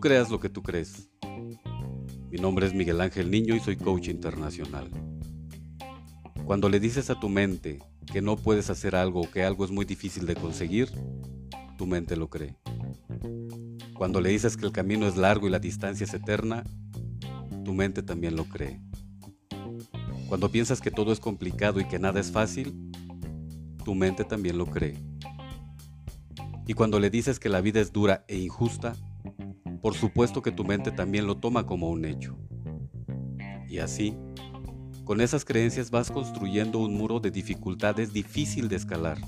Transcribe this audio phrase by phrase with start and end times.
[0.00, 1.08] creas lo que tú crees.
[2.30, 4.90] Mi nombre es Miguel Ángel Niño y soy coach internacional.
[6.44, 7.78] Cuando le dices a tu mente
[8.12, 10.90] que no puedes hacer algo o que algo es muy difícil de conseguir,
[11.78, 12.56] tu mente lo cree.
[13.94, 16.64] Cuando le dices que el camino es largo y la distancia es eterna,
[17.64, 18.80] tu mente también lo cree.
[20.28, 22.90] Cuando piensas que todo es complicado y que nada es fácil,
[23.84, 24.98] tu mente también lo cree.
[26.66, 28.94] Y cuando le dices que la vida es dura e injusta,
[29.86, 32.36] por supuesto que tu mente también lo toma como un hecho.
[33.68, 34.16] Y así,
[35.04, 39.18] con esas creencias vas construyendo un muro de dificultades difícil de escalar.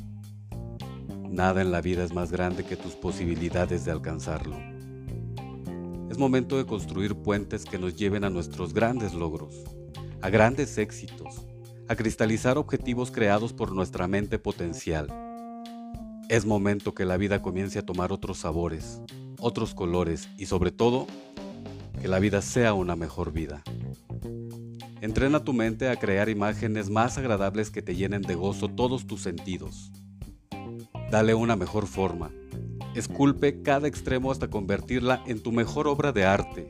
[1.30, 4.56] Nada en la vida es más grande que tus posibilidades de alcanzarlo.
[6.10, 9.62] Es momento de construir puentes que nos lleven a nuestros grandes logros,
[10.22, 11.46] a grandes éxitos,
[11.86, 15.06] a cristalizar objetivos creados por nuestra mente potencial.
[16.28, 19.00] Es momento que la vida comience a tomar otros sabores,
[19.38, 21.06] otros colores y sobre todo,
[22.00, 23.62] que la vida sea una mejor vida.
[25.00, 29.22] Entrena tu mente a crear imágenes más agradables que te llenen de gozo todos tus
[29.22, 29.92] sentidos.
[31.10, 32.30] Dale una mejor forma.
[32.94, 36.68] Esculpe cada extremo hasta convertirla en tu mejor obra de arte,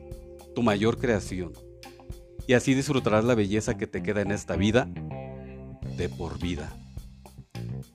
[0.53, 1.53] tu mayor creación.
[2.47, 4.87] Y así disfrutarás la belleza que te queda en esta vida
[5.97, 6.71] de por vida.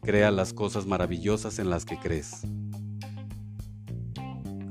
[0.03, 2.43] Crea las cosas maravillosas en las que crees.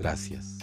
[0.04, 0.63] Gracias.